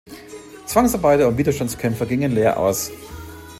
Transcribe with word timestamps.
Zwangsarbeiter 0.65 1.27
und 1.27 1.37
Widerstandskämpfer 1.37 2.07
gingen 2.07 2.31
leer 2.33 2.57
aus. 2.57 2.89